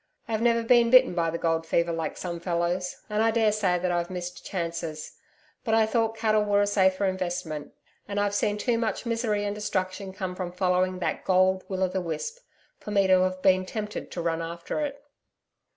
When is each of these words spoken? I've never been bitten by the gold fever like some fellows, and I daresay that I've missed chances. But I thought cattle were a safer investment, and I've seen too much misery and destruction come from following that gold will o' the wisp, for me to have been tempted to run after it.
I've 0.27 0.41
never 0.41 0.63
been 0.63 0.89
bitten 0.89 1.13
by 1.13 1.29
the 1.29 1.37
gold 1.37 1.63
fever 1.67 1.91
like 1.91 2.17
some 2.17 2.39
fellows, 2.39 3.03
and 3.07 3.21
I 3.21 3.29
daresay 3.29 3.77
that 3.77 3.91
I've 3.91 4.09
missed 4.09 4.43
chances. 4.43 5.19
But 5.63 5.75
I 5.75 5.85
thought 5.85 6.17
cattle 6.17 6.43
were 6.43 6.59
a 6.59 6.65
safer 6.65 7.05
investment, 7.05 7.75
and 8.07 8.19
I've 8.19 8.33
seen 8.33 8.57
too 8.57 8.79
much 8.79 9.05
misery 9.05 9.43
and 9.45 9.53
destruction 9.53 10.11
come 10.11 10.35
from 10.35 10.53
following 10.53 10.97
that 11.01 11.23
gold 11.23 11.65
will 11.69 11.83
o' 11.83 11.87
the 11.87 12.01
wisp, 12.01 12.39
for 12.79 12.89
me 12.89 13.05
to 13.05 13.21
have 13.21 13.43
been 13.43 13.63
tempted 13.63 14.09
to 14.09 14.21
run 14.23 14.41
after 14.41 14.79
it. 14.79 15.03